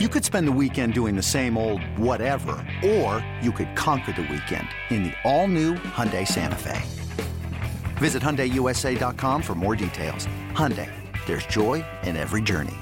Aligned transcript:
You 0.00 0.08
could 0.08 0.24
spend 0.24 0.48
the 0.48 0.58
weekend 0.60 0.92
doing 0.92 1.14
the 1.14 1.22
same 1.22 1.56
old 1.56 1.80
whatever, 1.96 2.56
or 2.84 3.24
you 3.40 3.52
could 3.52 3.76
conquer 3.76 4.10
the 4.10 4.22
weekend 4.22 4.66
in 4.90 5.04
the 5.04 5.12
all-new 5.22 5.74
Hyundai 5.74 6.26
Santa 6.26 6.56
Fe. 6.56 6.82
Visit 7.98 8.20
HyundaiUSA.com 8.20 9.40
for 9.40 9.54
more 9.54 9.76
details. 9.76 10.26
Hyundai, 10.50 10.90
there's 11.26 11.46
joy 11.46 11.84
in 12.02 12.16
every 12.16 12.42
journey. 12.42 12.74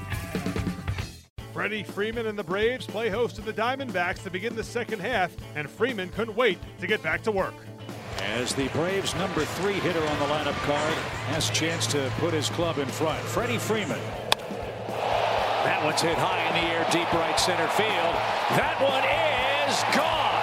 Freddie 1.53 1.83
Freeman 1.83 2.25
and 2.25 2.35
the 2.37 2.43
Braves 2.43 2.87
play 2.87 3.09
host 3.09 3.35
to 3.35 3.43
the 3.43 3.53
Diamondbacks 3.53 4.23
to 4.23 4.31
begin 4.31 4.55
the 4.55 4.63
second 4.63 4.97
half, 4.97 5.31
and 5.55 5.69
Freeman 5.69 6.09
couldn't 6.09 6.35
wait 6.35 6.57
to 6.79 6.87
get 6.87 7.03
back 7.03 7.21
to 7.21 7.31
work. 7.31 7.53
As 8.23 8.55
the 8.55 8.69
Braves' 8.69 9.13
number 9.13 9.45
three 9.45 9.73
hitter 9.73 10.03
on 10.03 10.17
the 10.17 10.25
lineup 10.25 10.59
card 10.65 10.93
has 11.27 11.51
a 11.51 11.53
chance 11.53 11.85
to 11.87 12.11
put 12.17 12.33
his 12.33 12.49
club 12.49 12.79
in 12.79 12.87
front. 12.87 13.19
Freddie 13.19 13.59
Freeman 13.59 14.01
that 15.83 15.91
one's 15.91 16.01
hit 16.01 16.17
high 16.17 16.39
in 16.47 16.63
the 16.63 16.71
air, 16.71 16.87
deep 16.91 17.11
right 17.11 17.37
center 17.37 17.67
field. 17.75 18.15
That 18.55 18.79
one 18.79 19.03
is 19.67 19.75
gone. 19.91 20.39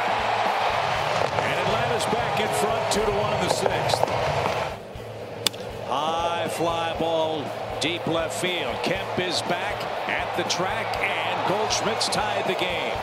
And 1.48 1.56
Atlanta's 1.64 2.04
back 2.12 2.40
in 2.40 2.48
front, 2.60 2.84
two 2.92 3.00
to 3.00 3.16
one 3.16 3.32
in 3.32 3.48
the 3.48 3.54
sixth. 3.54 4.00
High 5.88 6.46
fly 6.48 6.94
ball, 6.98 7.42
deep 7.80 8.06
left 8.06 8.38
field. 8.38 8.76
Kemp 8.82 9.18
is 9.18 9.40
back 9.48 9.80
at 10.10 10.28
the 10.36 10.44
track, 10.44 10.84
and 11.00 11.48
Goldschmidt's 11.48 12.10
tied 12.10 12.44
the 12.44 12.60
game. 12.60 12.98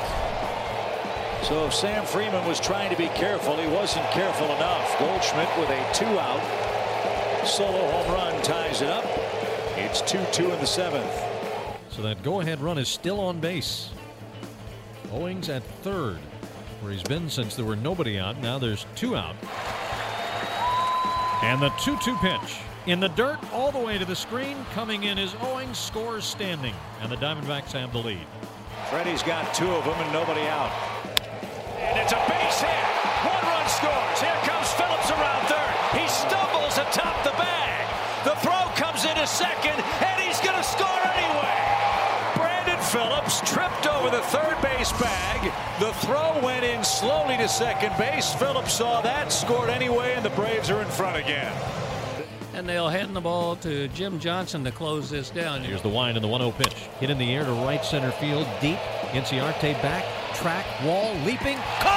So 1.42 1.66
if 1.66 1.74
Sam 1.74 2.06
Freeman 2.06 2.48
was 2.48 2.60
trying 2.60 2.92
to 2.92 2.98
be 2.98 3.08
careful, 3.18 3.58
he 3.58 3.68
wasn't 3.68 4.06
careful 4.12 4.46
enough. 4.46 5.00
Goldschmidt 5.00 5.50
with 5.58 5.70
a 5.70 5.82
two-out 5.92 7.48
solo 7.48 7.82
home 7.90 8.14
run 8.14 8.44
ties 8.44 8.84
it 8.84 8.90
up. 8.90 9.06
It's 9.76 10.04
2-2 10.04 10.54
in 10.54 10.60
the 10.60 10.68
seventh. 10.68 11.37
So 11.98 12.04
that 12.04 12.22
go-ahead 12.22 12.62
run 12.62 12.78
is 12.78 12.88
still 12.88 13.20
on 13.20 13.40
base. 13.40 13.90
Owings 15.12 15.50
at 15.50 15.64
third, 15.82 16.18
where 16.80 16.94
he's 16.94 17.02
been 17.02 17.28
since 17.28 17.56
there 17.56 17.66
were 17.66 17.76
nobody 17.76 18.20
out. 18.20 18.40
Now 18.40 18.60
there's 18.60 18.86
two 18.96 19.16
out. 19.16 19.36
And 21.42 21.60
the 21.60 21.70
2-2 21.70 22.20
pitch. 22.22 22.58
In 22.86 23.00
the 23.00 23.10
dirt, 23.10 23.40
all 23.52 23.72
the 23.72 23.80
way 23.80 23.98
to 23.98 24.06
the 24.06 24.16
screen. 24.16 24.58
Coming 24.76 25.06
in 25.06 25.18
is 25.18 25.34
Owings, 25.42 25.80
scores 25.80 26.24
standing. 26.24 26.76
And 27.02 27.12
the 27.12 27.18
Diamondbacks 27.18 27.72
have 27.72 27.92
the 27.92 28.00
lead. 28.00 28.28
Freddie's 28.92 29.24
got 29.24 29.52
two 29.56 29.68
of 29.68 29.84
them 29.84 29.96
and 29.96 30.14
nobody 30.14 30.42
out. 30.42 30.72
And 31.80 32.00
it's 32.00 32.14
a 32.14 32.30
base 32.30 32.37
third 44.28 44.62
base 44.62 44.92
bag. 44.94 45.52
The 45.80 45.94
throw 46.06 46.40
went 46.44 46.66
in 46.66 46.84
slowly 46.84 47.38
to 47.38 47.48
second 47.48 47.98
base. 47.98 48.34
Phillips 48.34 48.74
saw 48.74 49.02
that, 49.02 49.32
scored 49.32 49.70
anyway, 49.70 50.14
and 50.16 50.26
the 50.26 50.30
Braves 50.32 50.70
are 50.70 50.82
in 50.82 50.88
front 50.88 51.18
again. 51.18 51.54
And 52.54 52.68
they'll 52.68 52.90
hand 52.90 53.16
the 53.16 53.22
ball 53.22 53.56
to 53.58 53.88
Jim 53.90 54.20
Johnson 54.20 54.64
to 54.64 54.72
close 54.72 55.10
this 55.10 55.30
down. 55.30 55.62
Here's 55.62 55.82
the 55.82 55.90
wind 55.90 56.18
and 56.18 56.24
the 56.24 56.28
1-0 56.28 56.58
pitch. 56.58 56.74
Hit 57.00 57.10
in 57.10 57.18
the 57.18 57.36
air 57.36 57.46
to 57.46 57.52
right 57.52 57.86
center 57.86 58.12
field, 58.12 58.48
deep. 58.60 58.80
Inciarte 59.12 59.80
back, 59.82 60.04
track, 60.36 60.66
wall, 60.84 61.14
leaping, 61.24 61.58
caught 61.80 61.97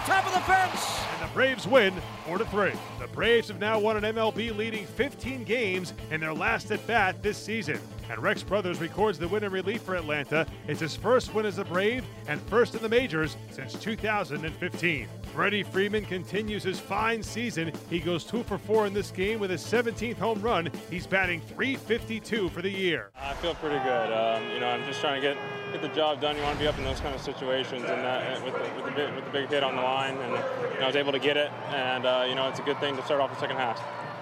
the 0.00 0.12
top 0.12 0.26
of 0.26 0.32
the 0.32 0.40
fence. 0.40 1.00
And 1.12 1.28
the 1.28 1.34
Braves 1.34 1.66
win 1.66 1.94
4 2.26 2.38
to 2.38 2.44
3. 2.46 2.72
The 2.98 3.08
Braves 3.08 3.48
have 3.48 3.58
now 3.58 3.78
won 3.78 4.02
an 4.02 4.14
MLB 4.14 4.56
leading 4.56 4.86
15 4.86 5.44
games 5.44 5.92
in 6.10 6.20
their 6.20 6.32
last 6.32 6.70
at 6.70 6.86
bat 6.86 7.22
this 7.22 7.36
season 7.36 7.78
and 8.10 8.20
Rex 8.20 8.42
Brothers 8.42 8.80
records 8.80 9.18
the 9.18 9.28
win 9.28 9.44
in 9.44 9.52
relief 9.52 9.82
for 9.82 9.94
Atlanta. 9.94 10.44
It's 10.66 10.80
his 10.80 10.96
first 10.96 11.32
win 11.32 11.46
as 11.46 11.58
a 11.58 11.64
Brave 11.64 12.04
and 12.26 12.40
first 12.42 12.74
in 12.74 12.82
the 12.82 12.88
majors 12.88 13.36
since 13.52 13.74
2015. 13.74 15.08
Freddie 15.32 15.62
Freeman 15.62 16.04
continues 16.04 16.64
his 16.64 16.80
fine 16.80 17.22
season. 17.22 17.72
He 17.88 18.00
goes 18.00 18.24
two 18.24 18.42
for 18.42 18.58
four 18.58 18.86
in 18.86 18.92
this 18.92 19.12
game 19.12 19.38
with 19.38 19.50
his 19.50 19.62
17th 19.62 20.18
home 20.18 20.42
run. 20.42 20.70
He's 20.90 21.06
batting 21.06 21.40
352 21.40 22.48
for 22.48 22.62
the 22.62 22.70
year. 22.70 23.10
I 23.16 23.34
feel 23.34 23.54
pretty 23.54 23.78
good. 23.78 24.12
Um, 24.12 24.50
you 24.50 24.58
know, 24.58 24.68
I'm 24.68 24.84
just 24.84 25.00
trying 25.00 25.22
to 25.22 25.28
get 25.28 25.36
get 25.70 25.82
the 25.82 25.88
job 25.88 26.20
done. 26.20 26.36
You 26.36 26.42
want 26.42 26.56
to 26.56 26.60
be 26.60 26.68
up 26.68 26.78
in 26.78 26.84
those 26.84 27.00
kind 27.00 27.14
of 27.14 27.20
situations, 27.20 27.82
and 27.82 28.02
that, 28.02 28.44
with, 28.44 28.54
the, 28.54 28.60
with, 28.76 28.84
the 28.84 28.90
big, 28.90 29.14
with 29.14 29.24
the 29.24 29.30
big 29.30 29.48
hit 29.48 29.62
on 29.62 29.76
the 29.76 29.82
line, 29.82 30.16
and 30.16 30.32
you 30.74 30.80
know, 30.80 30.84
I 30.84 30.86
was 30.86 30.96
able 30.96 31.12
to 31.12 31.18
get 31.18 31.36
it, 31.36 31.50
and 31.70 32.06
uh, 32.06 32.26
you 32.28 32.34
know, 32.34 32.48
it's 32.48 32.58
a 32.58 32.62
good 32.62 32.78
thing 32.80 32.96
to 32.96 33.04
start 33.04 33.20
off 33.20 33.30
the 33.30 33.40
second 33.40 33.56
half. 33.56 33.80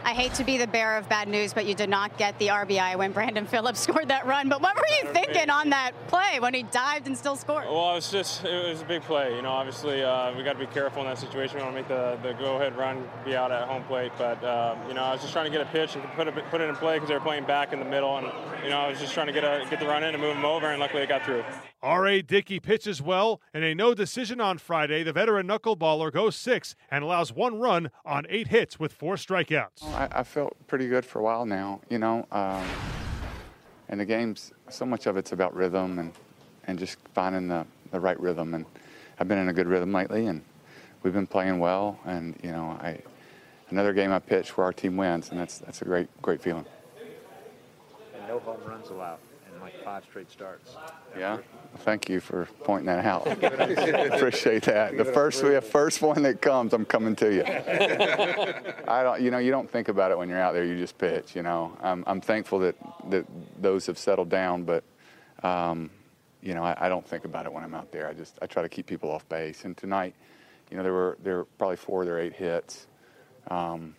I 0.09 0.15
hate 0.15 0.33
to 0.35 0.45
be 0.45 0.57
the 0.57 0.67
bearer 0.67 0.97
of 0.97 1.07
bad 1.11 1.29
news, 1.29 1.53
but 1.53 1.67
you 1.67 1.75
did 1.75 1.91
not 1.91 2.17
get 2.17 2.39
the 2.39 2.47
RBI 2.47 2.97
when 2.97 3.13
Brandon 3.13 3.45
Phillips 3.45 3.81
scored 3.87 4.09
that 4.09 4.25
run. 4.25 4.49
But 4.49 4.63
what 4.63 4.75
were 4.75 4.87
you 5.03 5.13
thinking 5.13 5.51
on 5.51 5.69
that 5.69 5.91
play 6.07 6.41
when 6.41 6.55
he 6.55 6.63
dived 6.63 7.07
and 7.07 7.19
still 7.19 7.37
scored? 7.37 7.67
Well, 7.67 7.91
it 7.91 7.97
was 7.97 8.11
just 8.11 8.43
it 8.43 8.71
was 8.71 8.81
a 8.81 8.87
big 8.87 9.03
play. 9.03 9.37
You 9.37 9.43
know, 9.43 9.51
obviously 9.51 10.03
uh, 10.03 10.35
we 10.35 10.43
got 10.45 10.55
to 10.55 10.59
be 10.59 10.73
careful 10.73 11.03
in 11.03 11.09
that 11.09 11.19
situation. 11.19 11.59
We 11.59 11.63
want 11.63 11.75
to 11.75 11.83
make 11.83 11.89
the, 11.89 12.19
the 12.23 12.33
go-ahead 12.43 12.75
run 12.75 13.07
be 13.23 13.37
out 13.37 13.53
at 13.53 13.69
home 13.69 13.85
plate. 13.85 14.13
But 14.17 14.43
um, 14.43 14.79
you 14.89 14.95
know, 14.95 15.03
I 15.03 15.13
was 15.13 15.21
just 15.21 15.35
trying 15.35 15.45
to 15.45 15.51
get 15.51 15.61
a 15.61 15.71
pitch 15.71 15.95
and 15.95 16.03
put 16.15 16.27
it 16.27 16.35
put 16.51 16.63
it 16.63 16.71
in 16.71 16.77
play 16.77 16.97
because 16.97 17.11
they 17.11 17.15
were 17.15 17.21
playing 17.21 17.45
back 17.45 17.75
in 17.75 17.79
the 17.79 17.85
middle, 17.85 18.17
and 18.17 18.29
you 18.65 18.71
know, 18.71 18.79
I 18.79 18.89
was 18.89 18.99
just 18.99 19.13
trying 19.13 19.27
to 19.27 19.33
get 19.35 19.45
a 19.45 19.67
get 19.69 19.79
the 19.79 19.87
run 19.87 20.05
in 20.05 20.15
and 20.15 20.23
move 20.23 20.35
them 20.35 20.47
over, 20.47 20.69
and 20.69 20.81
luckily 20.81 21.03
it 21.03 21.11
got 21.11 21.23
through. 21.23 21.45
R.A. 21.83 22.23
Dickey 22.23 22.59
pitches 22.59 23.01
well, 23.01 23.41
and 23.55 23.63
a 23.63 23.75
no 23.75 23.95
decision 23.95 24.41
on 24.41 24.59
Friday. 24.59 25.05
The 25.05 25.13
veteran 25.13 25.47
knuckleballer 25.47 26.13
goes 26.13 26.35
six 26.35 26.75
and 26.91 27.05
allows 27.05 27.33
one 27.33 27.61
run 27.61 27.91
on 28.05 28.27
eight 28.29 28.49
hits 28.49 28.81
with 28.81 28.93
four 28.93 29.15
strikeouts. 29.15 29.83
I, 29.99 30.21
I 30.21 30.23
felt 30.23 30.57
pretty 30.69 30.87
good 30.87 31.05
for 31.05 31.19
a 31.19 31.23
while 31.23 31.45
now, 31.45 31.81
you 31.91 31.99
know. 31.99 32.25
Um, 32.31 32.65
and 33.89 33.99
the 33.99 34.05
game's 34.05 34.53
so 34.71 34.87
much 34.87 35.07
of 35.07 35.17
it's 35.17 35.33
about 35.33 35.55
rhythm 35.55 35.99
and, 35.99 36.13
and 36.69 36.79
just 36.79 36.99
finding 37.15 37.49
the, 37.49 37.67
the 37.91 37.99
right 37.99 38.19
rhythm. 38.21 38.55
And 38.55 38.65
I've 39.19 39.27
been 39.27 39.39
in 39.39 39.49
a 39.49 39.53
good 39.53 39.67
rhythm 39.67 39.93
lately, 39.93 40.27
and 40.27 40.43
we've 41.03 41.13
been 41.13 41.27
playing 41.27 41.59
well. 41.59 41.99
And 42.05 42.39
you 42.45 42.53
know, 42.53 42.79
I 42.81 43.01
another 43.71 43.93
game 43.93 44.13
I 44.13 44.21
pitch 44.21 44.57
where 44.57 44.67
our 44.67 44.73
team 44.73 44.97
wins, 44.97 45.31
and 45.31 45.41
that's 45.41 45.59
that's 45.59 45.83
a 45.83 45.85
great 45.85 46.09
great 46.23 46.41
feeling. 46.41 46.67
And 48.15 48.29
no 48.29 48.39
home 48.39 48.61
runs 48.65 48.91
allowed 48.91 49.19
like 49.61 49.83
five 49.85 50.05
straight 50.05 50.31
starts. 50.31 50.77
Yeah. 51.17 51.39
Thank 51.79 52.09
you 52.09 52.21
for 52.21 52.49
pointing 52.65 52.87
that 52.87 53.05
out. 53.05 53.27
Appreciate 54.15 54.63
that. 54.65 54.97
The 54.97 55.05
first 55.05 55.43
the 55.43 55.61
first 55.61 56.03
one 56.03 56.23
that 56.23 56.41
comes, 56.41 56.73
I'm 56.73 56.85
coming 56.85 57.15
to 57.17 57.35
you. 57.35 57.43
I 58.89 59.03
don't, 59.03 59.21
you 59.21 59.31
know, 59.31 59.39
you 59.39 59.51
don't 59.51 59.71
think 59.71 59.89
about 59.89 60.11
it 60.11 60.19
when 60.19 60.29
you're 60.29 60.41
out 60.41 60.55
there. 60.55 60.65
You 60.65 60.77
just 60.77 60.99
pitch. 60.99 61.37
You 61.37 61.43
know, 61.43 61.77
I'm, 61.83 62.05
I'm 62.07 62.21
thankful 62.21 62.59
that 62.61 62.77
that 63.11 63.27
those 63.61 63.87
have 63.87 63.99
settled 63.99 64.29
down, 64.29 64.65
but 64.65 64.85
um, 65.43 65.91
you 66.43 66.55
know, 66.55 66.63
I, 66.65 66.77
I, 66.87 66.89
don't 66.89 67.07
think 67.07 67.25
about 67.25 67.47
it 67.47 67.53
when 67.53 67.63
I'm 67.63 67.75
out 67.75 67.93
there. 67.93 68.09
I 68.09 68.13
just 68.13 68.39
I 68.43 68.47
try 68.47 68.63
to 68.63 68.69
keep 68.69 68.87
people 68.87 69.11
off 69.11 69.29
base. 69.29 69.65
And 69.65 69.77
tonight, 69.77 70.15
you 70.71 70.77
know, 70.77 70.83
there 70.83 70.93
were 70.93 71.19
there 71.23 71.37
were 71.39 71.45
probably 71.59 71.77
four 71.77 72.03
of 72.03 72.07
their 72.07 72.19
eight 72.19 72.33
hits. 72.33 72.87
Um, 73.51 73.95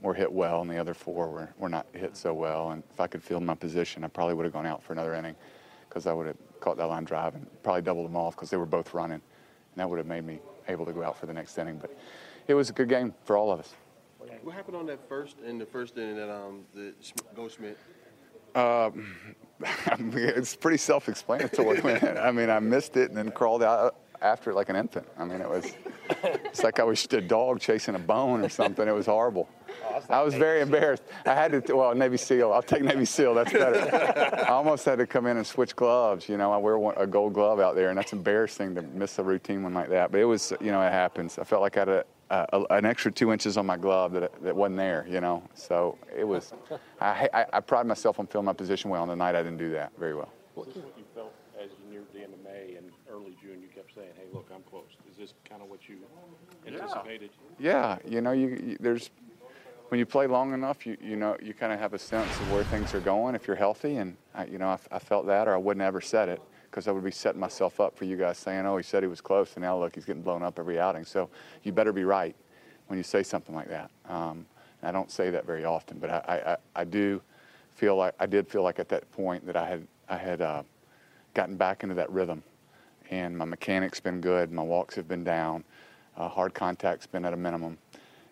were 0.00 0.14
hit 0.14 0.30
well, 0.30 0.60
and 0.60 0.70
the 0.70 0.78
other 0.78 0.94
four 0.94 1.28
were, 1.28 1.48
were 1.58 1.68
not 1.68 1.86
hit 1.92 2.16
so 2.16 2.32
well. 2.32 2.70
And 2.70 2.82
if 2.92 3.00
I 3.00 3.06
could 3.06 3.22
field 3.22 3.42
my 3.42 3.54
position, 3.54 4.04
I 4.04 4.08
probably 4.08 4.34
would 4.34 4.44
have 4.44 4.52
gone 4.52 4.66
out 4.66 4.82
for 4.82 4.92
another 4.92 5.14
inning 5.14 5.34
because 5.88 6.06
I 6.06 6.12
would 6.12 6.26
have 6.26 6.36
caught 6.60 6.76
that 6.76 6.86
line 6.86 7.04
drive 7.04 7.34
and 7.34 7.46
probably 7.62 7.82
doubled 7.82 8.06
them 8.06 8.16
off 8.16 8.36
because 8.36 8.50
they 8.50 8.56
were 8.56 8.66
both 8.66 8.94
running. 8.94 9.14
And 9.14 9.76
that 9.76 9.88
would 9.88 9.98
have 9.98 10.06
made 10.06 10.24
me 10.24 10.40
able 10.68 10.86
to 10.86 10.92
go 10.92 11.02
out 11.02 11.18
for 11.18 11.26
the 11.26 11.32
next 11.32 11.58
inning. 11.58 11.78
But 11.78 11.96
it 12.46 12.54
was 12.54 12.70
a 12.70 12.72
good 12.72 12.88
game 12.88 13.14
for 13.24 13.36
all 13.36 13.50
of 13.50 13.60
us. 13.60 13.74
What 14.42 14.54
happened 14.54 14.76
on 14.76 14.86
that 14.86 15.08
first 15.08 15.36
in 15.40 15.58
the 15.58 15.66
first 15.66 15.96
inning 15.96 16.16
that 16.16 16.30
um 16.30 16.64
the 16.74 16.94
Goldschmidt? 17.34 17.78
Uh, 18.54 18.90
it's 19.98 20.56
pretty 20.56 20.78
self-explanatory. 20.78 21.82
I 22.18 22.30
mean, 22.30 22.50
I 22.50 22.58
missed 22.60 22.96
it 22.96 23.08
and 23.08 23.16
then 23.16 23.30
crawled 23.30 23.62
out 23.62 23.96
after 24.22 24.50
it 24.50 24.54
like 24.54 24.68
an 24.68 24.76
infant. 24.76 25.06
I 25.18 25.24
mean, 25.24 25.40
it 25.40 25.48
was 25.48 25.72
it's 26.24 26.62
like 26.62 26.80
I 26.80 26.84
was 26.84 27.06
a 27.12 27.20
dog 27.20 27.60
chasing 27.60 27.94
a 27.94 27.98
bone 27.98 28.42
or 28.44 28.48
something. 28.48 28.86
It 28.86 28.92
was 28.92 29.06
horrible. 29.06 29.48
I 30.08 30.22
was 30.22 30.34
very 30.34 30.60
embarrassed. 30.60 31.02
I 31.26 31.34
had 31.34 31.66
to, 31.66 31.76
well, 31.76 31.94
Navy 31.94 32.16
SEAL. 32.16 32.52
I'll 32.52 32.62
take 32.62 32.82
Navy 32.82 33.04
SEAL. 33.04 33.34
That's 33.34 33.52
better. 33.52 34.44
I 34.46 34.48
almost 34.48 34.84
had 34.84 34.98
to 34.98 35.06
come 35.06 35.26
in 35.26 35.36
and 35.36 35.46
switch 35.46 35.76
gloves. 35.76 36.28
You 36.28 36.36
know, 36.38 36.52
I 36.52 36.56
wear 36.56 36.92
a 36.96 37.06
gold 37.06 37.34
glove 37.34 37.60
out 37.60 37.74
there, 37.74 37.90
and 37.90 37.98
that's 37.98 38.12
embarrassing 38.12 38.74
to 38.76 38.82
miss 38.82 39.18
a 39.18 39.22
routine 39.22 39.62
one 39.62 39.74
like 39.74 39.90
that. 39.90 40.10
But 40.10 40.20
it 40.20 40.24
was, 40.24 40.52
you 40.60 40.72
know, 40.72 40.80
it 40.80 40.92
happens. 40.92 41.38
I 41.38 41.44
felt 41.44 41.60
like 41.60 41.76
I 41.76 41.80
had 41.80 41.88
a, 41.88 42.04
a, 42.30 42.64
an 42.70 42.86
extra 42.86 43.12
two 43.12 43.32
inches 43.32 43.56
on 43.58 43.66
my 43.66 43.76
glove 43.76 44.12
that, 44.12 44.42
that 44.42 44.56
wasn't 44.56 44.78
there, 44.78 45.06
you 45.08 45.20
know. 45.20 45.42
So 45.54 45.98
it 46.16 46.24
was, 46.24 46.52
I, 47.00 47.28
I, 47.34 47.46
I 47.52 47.60
pride 47.60 47.86
myself 47.86 48.18
on 48.18 48.26
feeling 48.26 48.46
my 48.46 48.54
position 48.54 48.90
well. 48.90 49.02
On 49.02 49.08
the 49.08 49.16
night, 49.16 49.34
I 49.34 49.42
didn't 49.42 49.58
do 49.58 49.72
that 49.72 49.92
very 49.98 50.14
well. 50.14 50.30
Is 50.56 50.66
this 50.66 50.76
What 50.76 50.94
you 50.96 51.04
felt 51.14 51.34
as 51.62 51.70
you 51.70 51.92
neared 51.92 52.06
the 52.14 52.22
end 52.22 52.32
of 52.32 52.42
May 52.42 52.76
and 52.76 52.90
early 53.10 53.36
June? 53.42 53.60
You 53.60 53.68
kept 53.74 53.94
saying, 53.94 54.08
hey, 54.16 54.24
look, 54.32 54.48
I'm 54.54 54.62
close. 54.62 54.88
Is 55.10 55.16
this 55.18 55.34
kind 55.48 55.62
of 55.62 55.68
what 55.68 55.88
you 55.88 55.98
anticipated? 56.66 57.30
Yeah, 57.58 57.98
yeah 58.04 58.10
you 58.10 58.20
know, 58.20 58.32
you, 58.32 58.48
you 58.48 58.76
there's 58.80 59.10
when 59.88 59.98
you 59.98 60.06
play 60.06 60.26
long 60.26 60.52
enough, 60.52 60.86
you, 60.86 60.96
you 61.00 61.16
know 61.16 61.36
you 61.42 61.54
kind 61.54 61.72
of 61.72 61.78
have 61.78 61.94
a 61.94 61.98
sense 61.98 62.40
of 62.40 62.46
where 62.46 62.64
things 62.64 62.94
are 62.94 63.00
going 63.00 63.34
if 63.34 63.46
you're 63.46 63.56
healthy, 63.56 63.96
and 63.96 64.16
I, 64.34 64.44
you 64.46 64.58
know 64.58 64.68
I, 64.68 64.78
I 64.90 64.98
felt 64.98 65.26
that, 65.26 65.48
or 65.48 65.54
I 65.54 65.56
wouldn't 65.56 65.84
ever 65.84 66.00
said 66.00 66.28
it 66.28 66.40
because 66.70 66.88
I 66.88 66.92
would 66.92 67.04
be 67.04 67.10
setting 67.10 67.40
myself 67.40 67.80
up 67.80 67.96
for 67.96 68.04
you 68.04 68.16
guys 68.16 68.38
saying, 68.38 68.66
"Oh, 68.66 68.76
he 68.76 68.82
said 68.82 69.02
he 69.02 69.08
was 69.08 69.20
close, 69.20 69.54
and 69.54 69.62
now 69.62 69.78
look, 69.78 69.94
he's 69.94 70.04
getting 70.04 70.22
blown 70.22 70.42
up 70.42 70.58
every 70.58 70.78
outing." 70.78 71.04
So 71.04 71.30
you 71.62 71.72
better 71.72 71.92
be 71.92 72.04
right 72.04 72.36
when 72.88 72.98
you 72.98 73.02
say 73.02 73.22
something 73.22 73.54
like 73.54 73.68
that. 73.68 73.90
Um, 74.08 74.46
I 74.82 74.92
don't 74.92 75.10
say 75.10 75.30
that 75.30 75.44
very 75.44 75.64
often, 75.64 75.98
but 75.98 76.10
I, 76.10 76.56
I, 76.74 76.80
I 76.80 76.84
do 76.84 77.20
feel 77.74 77.96
like 77.96 78.14
I 78.20 78.26
did 78.26 78.48
feel 78.48 78.62
like 78.62 78.78
at 78.78 78.88
that 78.90 79.10
point 79.12 79.46
that 79.46 79.56
I 79.56 79.66
had 79.66 79.86
I 80.08 80.16
had 80.16 80.42
uh, 80.42 80.62
gotten 81.34 81.56
back 81.56 81.82
into 81.82 81.94
that 81.94 82.10
rhythm. 82.10 82.42
And 83.10 83.36
my 83.38 83.46
mechanics 83.46 84.00
been 84.00 84.20
good. 84.20 84.52
My 84.52 84.62
walks 84.62 84.94
have 84.96 85.08
been 85.08 85.24
down. 85.24 85.64
Uh, 86.14 86.28
hard 86.28 86.52
contact's 86.52 87.06
been 87.06 87.24
at 87.24 87.32
a 87.32 87.36
minimum. 87.38 87.78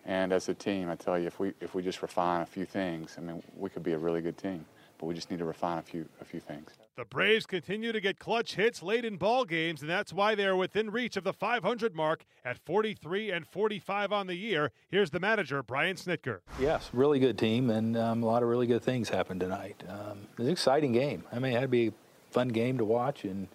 And 0.07 0.31
as 0.31 0.47
a 0.47 0.53
team, 0.53 0.89
I 0.89 0.95
tell 0.95 1.19
you, 1.19 1.27
if 1.27 1.37
we 1.37 1.51
if 1.59 1.75
we 1.75 1.83
just 1.83 2.01
refine 2.01 2.41
a 2.41 2.45
few 2.45 2.65
things, 2.65 3.15
I 3.17 3.21
mean, 3.21 3.43
we 3.55 3.69
could 3.69 3.83
be 3.83 3.91
a 3.91 3.97
really 3.97 4.21
good 4.21 4.37
team. 4.37 4.65
But 4.97 5.05
we 5.05 5.13
just 5.13 5.29
need 5.29 5.37
to 5.39 5.45
refine 5.45 5.77
a 5.77 5.81
few 5.81 6.07
a 6.21 6.25
few 6.25 6.39
things. 6.39 6.71
The 6.95 7.05
Braves 7.05 7.45
continue 7.45 7.91
to 7.91 7.99
get 7.99 8.17
clutch 8.17 8.55
hits 8.55 8.81
late 8.81 9.05
in 9.05 9.17
ball 9.17 9.45
games, 9.45 9.81
and 9.81 9.89
that's 9.89 10.11
why 10.11 10.33
they 10.33 10.45
are 10.45 10.55
within 10.55 10.89
reach 10.89 11.17
of 11.17 11.23
the 11.23 11.33
500 11.33 11.93
mark 11.93 12.25
at 12.43 12.57
43 12.57 13.29
and 13.29 13.45
45 13.45 14.11
on 14.11 14.25
the 14.25 14.33
year. 14.33 14.71
Here's 14.89 15.11
the 15.11 15.19
manager, 15.19 15.61
Brian 15.61 15.97
Snitker. 15.97 16.39
Yes, 16.59 16.89
really 16.93 17.19
good 17.19 17.37
team, 17.37 17.69
and 17.69 17.95
um, 17.95 18.23
a 18.23 18.25
lot 18.25 18.41
of 18.41 18.49
really 18.49 18.65
good 18.65 18.81
things 18.81 19.09
happened 19.09 19.41
tonight. 19.41 19.83
Um, 19.87 20.27
it 20.31 20.39
was 20.39 20.47
an 20.47 20.53
exciting 20.53 20.93
game. 20.93 21.23
I 21.31 21.37
mean, 21.37 21.51
it 21.51 21.55
had 21.55 21.61
to 21.63 21.67
be 21.67 21.87
a 21.89 21.93
fun 22.31 22.47
game 22.47 22.79
to 22.79 22.85
watch, 22.85 23.25
and 23.25 23.47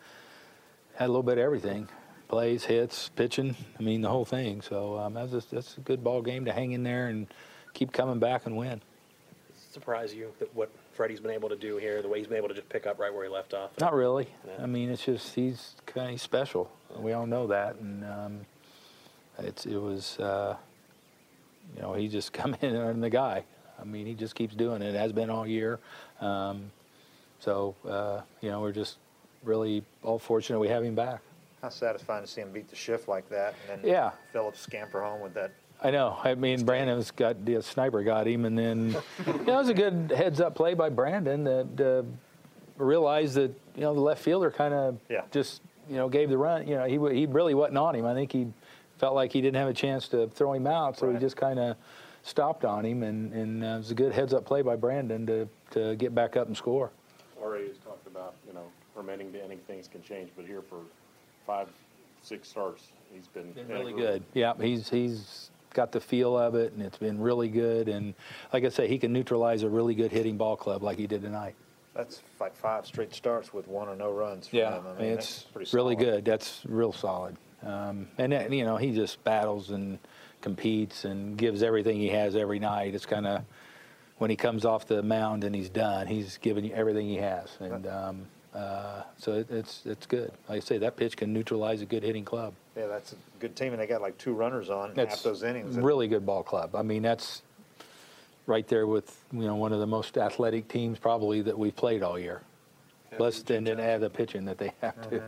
had 0.95 1.07
a 1.07 1.09
little 1.09 1.25
bit 1.25 1.39
of 1.39 1.45
everything 1.45 1.89
plays, 2.33 2.65
hits, 2.65 3.11
pitching. 3.11 3.55
I 3.79 3.83
mean, 3.83 4.01
the 4.01 4.09
whole 4.09 4.25
thing. 4.25 4.63
So 4.63 4.97
um, 4.97 5.13
that's, 5.13 5.35
a, 5.35 5.55
that's 5.55 5.77
a 5.77 5.81
good 5.83 6.03
ball 6.03 6.23
game 6.23 6.47
to 6.47 6.53
hang 6.53 6.73
in 6.73 6.83
there 6.83 7.09
and 7.09 7.27
keep 7.75 7.93
coming 7.93 8.19
back 8.19 8.47
and 8.47 8.57
win. 8.57 8.81
Surprise 9.71 10.15
you 10.15 10.33
that 10.39 10.55
what 10.55 10.71
Freddie's 10.95 11.21
been 11.21 11.31
able 11.31 11.51
to 11.51 11.57
do 11.57 11.77
here, 11.77 12.01
the 12.01 12.09
way 12.09 12.19
he's 12.19 12.27
been 12.27 12.39
able 12.39 12.49
to 12.49 12.55
just 12.55 12.71
pick 12.71 12.87
up 12.87 12.99
right 12.99 13.13
where 13.13 13.25
he 13.25 13.31
left 13.31 13.53
off. 13.53 13.73
Not 13.79 13.93
really. 13.93 14.29
I 14.59 14.65
mean, 14.65 14.89
it's 14.89 15.05
just 15.05 15.35
he's 15.35 15.75
kind 15.85 16.15
of 16.15 16.21
special. 16.23 16.71
We 16.97 17.13
all 17.13 17.27
know 17.27 17.47
that, 17.49 17.77
and 17.77 18.03
um, 18.05 18.41
it's 19.39 19.67
it 19.67 19.77
was, 19.77 20.19
uh, 20.19 20.57
you 21.77 21.83
know, 21.83 21.93
he 21.93 22.09
just 22.09 22.33
come 22.33 22.57
in 22.63 22.75
and 22.75 23.03
the 23.03 23.11
guy. 23.11 23.45
I 23.79 23.85
mean, 23.85 24.07
he 24.07 24.15
just 24.15 24.35
keeps 24.35 24.55
doing 24.55 24.81
it. 24.81 24.95
it 24.95 24.99
has 24.99 25.13
been 25.13 25.29
all 25.29 25.47
year. 25.47 25.81
Um, 26.23 26.71
so 27.41 27.75
uh, 27.87 28.23
you 28.41 28.51
know, 28.51 28.63
we're 28.63 28.73
just 28.73 28.97
really 29.45 29.85
all 30.03 30.19
fortunate 30.19 30.59
we 30.59 30.69
have 30.69 30.83
him 30.83 30.95
back. 30.95 31.21
How 31.63 31.69
satisfying 31.69 32.25
to 32.25 32.29
see 32.29 32.41
him 32.41 32.51
beat 32.51 32.69
the 32.69 32.75
shift 32.75 33.07
like 33.07 33.29
that, 33.29 33.55
and 33.71 33.81
then 33.85 33.89
Yeah. 33.89 34.11
Phillips 34.33 34.59
scamper 34.59 35.01
home 35.01 35.21
with 35.21 35.33
that. 35.35 35.53
I 35.81 35.93
know. 35.93 36.19
I 36.25 36.35
mean, 36.35 36.65
Brandon's 36.65 37.13
got 37.13 37.45
the 37.45 37.63
sniper 37.63 38.03
got 38.03 38.27
him, 38.27 38.45
and 38.47 38.59
then 38.59 38.97
you 39.27 39.33
know, 39.45 39.55
it 39.55 39.59
was 39.59 39.69
a 39.69 39.75
good 39.75 40.13
heads-up 40.15 40.57
play 40.57 40.75
by 40.75 40.89
Brandon 40.89 41.45
that 41.45 41.81
uh, 41.81 42.83
realized 42.83 43.35
that 43.37 43.53
you 43.77 43.83
know 43.83 43.95
the 43.95 44.01
left 44.01 44.21
fielder 44.23 44.51
kind 44.51 44.75
of 44.75 44.99
Yeah. 45.09 45.23
just 45.31 45.63
you 45.89 45.95
know 45.97 46.09
gave 46.09 46.31
the 46.31 46.39
run. 46.39 46.67
You 46.67 46.75
know, 46.79 46.85
he 46.85 46.95
he 47.17 47.27
really 47.27 47.55
wasn't 47.55 47.79
on 47.79 47.95
him. 47.95 48.07
I 48.07 48.15
think 48.15 48.33
he 48.33 48.49
felt 48.99 49.15
like 49.15 49.33
he 49.33 49.41
didn't 49.41 49.57
have 49.57 49.69
a 49.69 49.73
chance 49.75 50.09
to 50.09 50.27
throw 50.31 50.53
him 50.55 50.67
out, 50.67 50.99
so 50.99 51.13
he 51.13 51.19
just 51.19 51.37
kind 51.37 51.61
of 51.61 51.77
stopped 52.25 52.65
on 52.65 52.85
him, 52.85 53.05
and, 53.05 53.33
and 53.33 53.63
uh, 53.63 53.67
it 53.69 53.77
was 53.79 53.91
a 53.93 53.95
good 53.95 54.13
heads-up 54.13 54.45
play 54.45 54.63
by 54.63 54.75
Brandon 54.75 55.25
to 55.27 55.49
to 55.71 55.95
get 55.95 56.13
back 56.13 56.37
up 56.37 56.49
and 56.49 56.57
score. 56.57 56.91
RA 57.41 57.59
has 57.59 57.79
talked 57.79 58.07
about, 58.09 58.35
you 58.49 58.53
know, 58.53 58.65
fermenting 58.97 59.33
to 59.33 59.45
inning 59.45 59.59
things 59.69 59.87
can 59.87 60.03
change, 60.03 60.31
but 60.37 60.45
here 60.45 60.63
for 60.63 60.79
five, 61.47 61.69
six 62.23 62.49
starts, 62.49 62.89
he's 63.13 63.29
been. 63.29 63.53
Been 63.53 63.69
really 63.69 63.93
good. 63.93 64.23
Yeah, 64.35 64.53
he's 64.61 64.89
he's 64.89 65.51
got 65.75 65.93
the 65.93 66.01
feel 66.01 66.37
of 66.37 66.55
it, 66.55 66.73
and 66.73 66.83
it's 66.83 66.99
been 66.99 67.21
really 67.21 67.49
good. 67.49 67.89
And 67.89 68.15
like 68.53 68.65
I 68.65 68.69
say, 68.69 68.89
he 68.89 68.99
can 68.99 69.13
neutralize 69.13 69.63
a 69.63 69.69
really 69.69 69.95
good 69.95 70.13
hitting 70.13 70.37
ball 70.37 70.57
club 70.57 70.83
like 70.83 70.99
he 70.99 71.07
did 71.07 71.23
tonight. 71.23 71.55
That's 71.95 72.23
like 72.41 72.57
five 72.57 72.87
straight 72.87 73.15
starts 73.15 73.53
with 73.53 73.69
one 73.69 73.89
or 73.89 73.97
no 73.97 74.11
runs. 74.13 74.49
For 74.49 74.57
Yeah, 74.57 74.77
him. 74.77 74.85
I 74.87 75.03
mean, 75.03 75.13
it's 75.13 75.47
really 75.73 75.95
good. 75.95 76.25
That's 76.25 76.63
real 76.67 76.93
solid. 76.93 77.37
Um, 77.63 78.09
and 78.19 78.33
that, 78.33 78.51
you 78.51 78.65
know, 78.65 78.77
he 78.77 78.93
just 78.93 79.23
battles 79.25 79.71
and 79.71 79.99
competes 80.41 81.05
and 81.05 81.37
gives 81.37 81.63
everything 81.63 81.99
he 81.99 82.09
has 82.09 82.35
every 82.35 82.59
night. 82.59 82.95
It's 82.95 83.07
kind 83.07 83.27
of 83.27 83.45
when 84.19 84.31
he 84.31 84.37
comes 84.37 84.65
off 84.65 84.87
the 84.87 85.03
mound 85.03 85.45
and 85.45 85.55
he's 85.55 85.69
done, 85.69 86.07
he's 86.07 86.39
giving 86.39 86.65
you 86.65 86.73
everything 86.75 87.07
he 87.07 87.17
has, 87.17 87.51
and 87.61 87.87
um, 87.87 88.27
uh, 88.55 89.03
so 89.19 89.33
it, 89.33 89.51
it's 89.51 89.83
it's 89.87 90.07
good. 90.07 90.33
Like 90.49 90.59
I 90.59 90.61
say, 90.61 90.79
that 90.79 90.97
pitch 90.97 91.17
can 91.17 91.33
neutralize 91.33 91.81
a 91.81 91.87
good 91.87 92.03
hitting 92.03 92.25
club. 92.25 92.55
Yeah, 92.77 92.87
that's 92.87 93.13
a 93.13 93.17
good 93.41 93.57
team, 93.57 93.73
and 93.73 93.81
they 93.81 93.87
got 93.87 94.03
like 94.03 94.19
two 94.19 94.33
runners 94.35 94.71
on 94.71 94.95
half 94.95 95.23
those 95.23 95.43
innings. 95.43 95.77
really 95.77 96.09
good 96.09 96.27
ball 96.27 96.43
club. 96.43 96.75
I 96.75 96.83
mean, 96.83 97.03
that's 97.03 97.43
right 98.47 98.67
there 98.69 98.87
with 98.87 99.25
you 99.33 99.43
know 99.47 99.57
one 99.57 99.73
of 99.73 99.81
the 99.81 99.87
most 99.87 100.19
athletic 100.19 100.69
teams 100.69 100.99
probably 100.99 101.41
that 101.43 101.59
we've 101.59 101.77
played 101.77 102.03
all 102.03 102.19
year. 102.19 102.43
Plus, 103.17 103.43
then 103.43 103.65
then 103.65 103.81
add 103.81 104.01
the 104.01 104.11
pitching 104.11 104.45
that 104.47 104.59
they 104.59 104.73
have 104.81 105.11
to. 105.11 105.23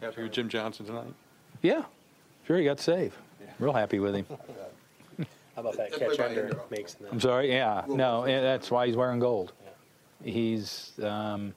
Happy 0.00 0.22
with 0.22 0.32
Jim 0.32 0.48
Johnson 0.48 0.86
tonight? 0.86 1.14
Yeah, 1.62 1.84
sure, 2.46 2.58
he 2.58 2.64
got 2.64 2.80
save. 2.80 3.16
Real 3.58 3.72
happy 3.72 3.98
with 3.98 4.14
him. 4.14 4.26
How 5.54 5.60
about 5.60 5.76
that 5.76 5.92
catch 5.92 6.18
Ender 6.18 6.58
makes 6.70 6.96
I'm 7.10 7.20
sorry. 7.20 7.48
Yeah, 7.52 7.84
no, 7.88 8.24
and 8.24 8.44
that's 8.44 8.70
why 8.70 8.86
he's 8.86 8.96
wearing 8.96 9.20
gold. 9.20 9.52
He's, 10.22 10.92
um, 11.02 11.54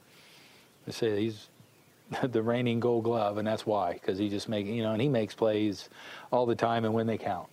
I 0.87 0.91
say 0.91 1.21
he's 1.21 1.47
the 2.23 2.41
reigning 2.41 2.79
Gold 2.79 3.03
Glove, 3.03 3.37
and 3.37 3.47
that's 3.47 3.65
why, 3.65 3.93
because 3.93 4.17
he 4.17 4.29
just 4.29 4.47
make 4.47 4.65
you 4.65 4.83
know, 4.83 4.93
and 4.93 5.01
he 5.01 5.09
makes 5.09 5.35
plays 5.35 5.89
all 6.31 6.45
the 6.45 6.55
time 6.55 6.85
and 6.85 6.93
when 6.93 7.07
they 7.07 7.17
count. 7.17 7.47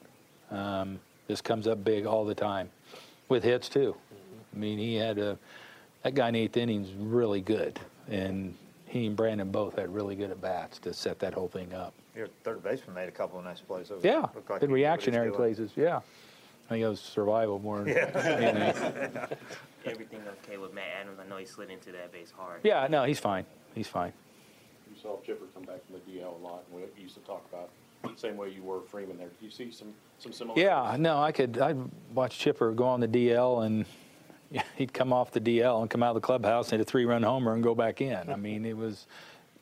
Um, 0.51 1.01
just 1.29 1.43
comes 1.43 1.67
up 1.67 1.83
big 1.83 2.07
all 2.07 2.25
the 2.25 2.35
time, 2.35 2.71
with 3.29 3.43
hits 3.43 3.69
too. 3.69 3.97
I 4.55 4.59
mean, 4.59 4.79
he 4.79 4.95
had 4.95 5.19
a 5.19 5.39
that 6.03 6.15
guy 6.15 6.29
in 6.29 6.35
eighth 6.35 6.57
innings 6.57 6.93
really 6.93 7.41
good, 7.41 7.81
and 8.09 8.55
he 8.87 9.07
and 9.07 9.17
Brandon 9.17 9.51
both 9.51 9.77
had 9.77 9.93
really 9.93 10.15
good 10.15 10.31
at 10.31 10.41
bats 10.41 10.79
to 10.81 10.93
set 10.93 11.19
that 11.21 11.35
whole 11.35 11.49
thing 11.49 11.73
up. 11.73 11.95
Your 12.15 12.29
third 12.45 12.63
baseman 12.63 12.95
made 12.95 13.09
a 13.09 13.13
couple 13.13 13.39
of 13.39 13.45
nice 13.45 13.61
plays. 13.61 13.89
Those 13.89 14.05
Yeah, 14.05 14.21
like 14.21 14.47
good 14.47 14.47
he 14.47 14.47
knew 14.47 14.47
what 14.47 14.61
he 14.61 14.61
was 14.61 14.71
reactionary 14.71 15.31
plays. 15.33 15.61
Yeah, 15.75 15.97
I 15.97 16.69
think 16.69 16.85
it 16.85 16.89
was 16.89 17.01
survival 17.01 17.59
more 17.59 17.83
than 17.83 17.97
anything. 17.97 19.19
Everything 19.87 20.21
okay 20.45 20.57
with 20.57 20.73
Matt 20.73 20.85
Adams? 21.01 21.19
I 21.25 21.29
know 21.29 21.37
he 21.37 21.45
slid 21.45 21.71
into 21.71 21.93
that 21.93 22.13
base 22.13 22.33
hard. 22.37 22.61
Yeah, 22.63 22.87
no, 22.89 23.05
he's 23.05 23.21
fine. 23.21 23.45
He's 23.75 23.89
fine. 23.89 24.13
You 24.91 25.01
saw 25.01 25.21
Chipper 25.21 25.47
come 25.55 25.65
back 25.65 25.85
from 25.87 25.97
the 25.97 26.13
DL 26.13 26.41
a 26.41 26.45
lot, 26.45 26.65
and 26.73 26.83
we 26.97 27.03
used 27.03 27.15
to 27.15 27.21
talk 27.21 27.45
about 27.53 27.71
the 28.03 28.19
same 28.21 28.37
way 28.37 28.51
you 28.51 28.63
were 28.63 28.81
Freeman 28.81 29.19
there. 29.19 29.29
Do 29.29 29.45
you 29.45 29.51
see 29.51 29.71
some, 29.71 29.93
some 30.19 30.33
similarities? 30.33 30.65
Yeah, 30.65 30.97
no, 30.99 31.23
I 31.23 31.33
could. 31.33 31.59
I'd 31.59 31.79
watch 32.15 32.39
Chipper 32.39 32.73
go 32.73 32.85
on 32.85 33.01
the 33.01 33.09
DL, 33.09 33.65
and 33.67 33.85
he'd 34.77 34.93
come 34.93 35.13
off 35.13 35.33
the 35.33 35.41
DL 35.41 35.81
and 35.81 35.91
come 35.91 36.03
out 36.03 36.11
of 36.11 36.23
the 36.23 36.27
clubhouse 36.27 36.67
and 36.67 36.79
hit 36.79 36.89
a 36.89 36.91
three-run 36.91 37.23
homer 37.23 37.55
and 37.55 37.63
go 37.63 37.75
back 37.75 38.01
in. 38.01 38.31
I 38.31 38.37
mean, 38.37 38.65
it 38.65 38.77
was 38.77 39.07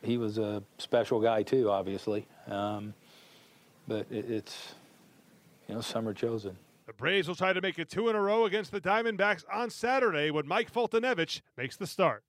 he 0.03 0.19
was 0.19 0.39
a 0.39 0.63
special 0.79 1.21
guy 1.21 1.43
too, 1.43 1.71
obviously. 1.71 2.27
Um, 2.49 2.95
but 3.89 4.07
it, 4.11 4.31
it's 4.31 4.75
you 5.69 5.75
know, 5.75 5.81
some 5.81 6.07
are 6.09 6.15
chosen. 6.15 6.57
The 6.87 6.93
Braves 6.93 7.29
will 7.29 7.37
try 7.37 7.53
to 7.53 7.61
make 7.61 7.79
it 7.79 7.89
two 7.89 8.09
in 8.09 8.17
a 8.17 8.21
row 8.21 8.45
against 8.45 8.73
the 8.73 8.81
Diamondbacks 8.81 9.45
on 9.53 9.71
Saturday 9.71 10.31
when 10.31 10.49
Mike 10.49 10.73
Foltynewicz 10.73 11.41
makes 11.57 11.77
the 11.77 11.87
start. 11.87 12.25